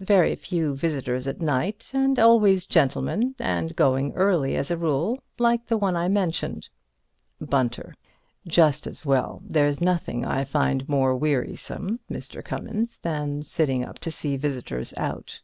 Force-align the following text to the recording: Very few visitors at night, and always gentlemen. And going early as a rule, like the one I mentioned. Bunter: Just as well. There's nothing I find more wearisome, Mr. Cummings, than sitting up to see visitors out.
Very 0.00 0.36
few 0.36 0.74
visitors 0.76 1.26
at 1.26 1.40
night, 1.40 1.92
and 1.94 2.18
always 2.18 2.66
gentlemen. 2.66 3.34
And 3.38 3.74
going 3.74 4.12
early 4.12 4.54
as 4.54 4.70
a 4.70 4.76
rule, 4.76 5.18
like 5.38 5.64
the 5.64 5.78
one 5.78 5.96
I 5.96 6.08
mentioned. 6.08 6.68
Bunter: 7.40 7.94
Just 8.46 8.86
as 8.86 9.06
well. 9.06 9.40
There's 9.42 9.80
nothing 9.80 10.26
I 10.26 10.44
find 10.44 10.86
more 10.90 11.16
wearisome, 11.16 12.00
Mr. 12.10 12.44
Cummings, 12.44 12.98
than 12.98 13.42
sitting 13.42 13.82
up 13.82 13.98
to 14.00 14.10
see 14.10 14.36
visitors 14.36 14.92
out. 14.98 15.40